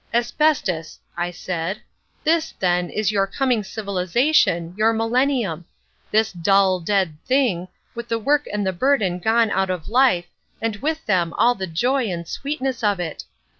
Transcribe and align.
"Asbestos!" 0.11 0.99
I 1.15 1.29
said, 1.29 1.79
"this, 2.23 2.53
then, 2.57 2.89
is 2.89 3.11
your 3.11 3.27
coming 3.27 3.63
Civilisation, 3.63 4.73
your 4.75 4.93
millennium. 4.93 5.65
This 6.09 6.31
dull, 6.33 6.79
dead 6.79 7.21
thing, 7.27 7.67
with 7.93 8.07
the 8.07 8.17
work 8.17 8.47
and 8.51 8.65
the 8.65 8.73
burden 8.73 9.19
gone 9.19 9.51
out 9.51 9.69
of 9.69 9.87
life, 9.87 10.25
and 10.59 10.75
with 10.77 11.05
them 11.05 11.33
all 11.33 11.53
the 11.53 11.67
joy 11.67 12.05
and 12.07 12.27
sweetness 12.27 12.83
of 12.83 12.99
it. 12.99 13.25